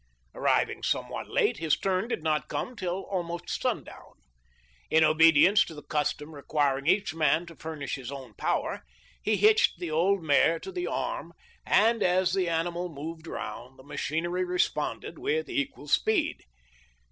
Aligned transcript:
Arriving 0.33 0.81
somewhat 0.81 1.29
late, 1.29 1.57
his 1.57 1.77
turn 1.77 2.07
did 2.07 2.23
not 2.23 2.47
come 2.47 2.75
till 2.75 3.03
almost 3.11 3.47
sundown. 3.61 4.15
In 4.89 5.03
obedience 5.03 5.63
to 5.65 5.75
the 5.75 5.83
custom 5.83 6.33
requiring 6.33 6.87
each 6.87 7.13
man 7.13 7.45
to 7.45 7.55
furnish 7.55 7.93
his 7.97 8.11
own 8.11 8.33
power 8.33 8.81
he 9.21 9.37
hitched 9.37 9.77
the 9.77 9.91
old 9.91 10.23
mare 10.23 10.59
to 10.61 10.71
the 10.71 10.87
arm, 10.87 11.33
and 11.67 12.01
as 12.01 12.33
the 12.33 12.49
animal 12.49 12.89
moved 12.89 13.27
round, 13.27 13.77
the 13.77 13.83
machinery 13.83 14.43
responded 14.43 15.19
with 15.19 15.47
equal 15.47 15.87
speed. 15.87 16.45